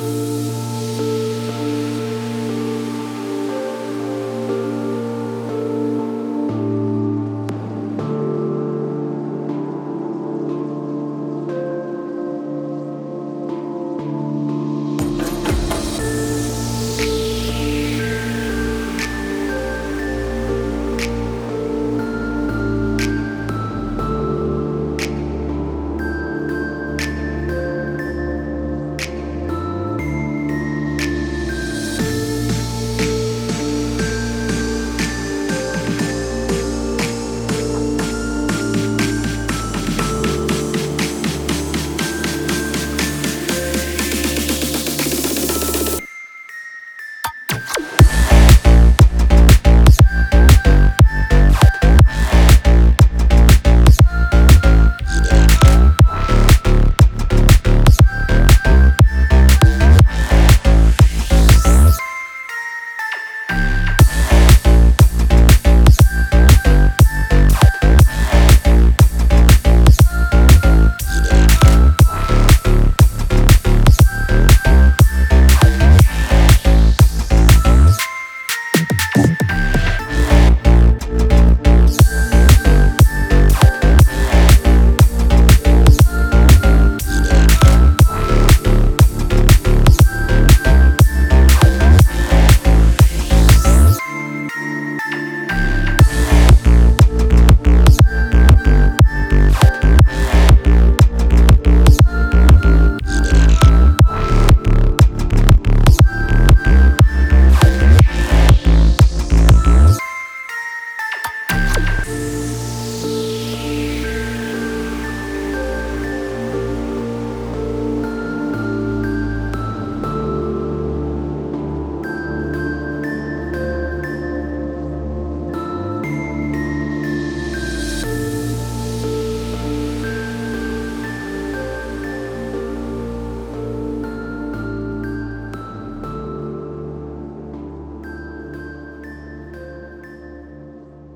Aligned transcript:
Música 0.00 0.69